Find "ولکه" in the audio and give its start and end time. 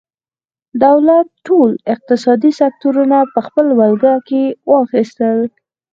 3.81-4.13